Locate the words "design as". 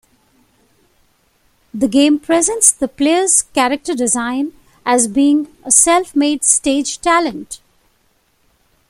3.93-5.07